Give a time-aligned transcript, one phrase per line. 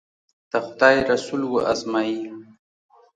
[0.51, 2.17] د خدای رسول و ازمایي.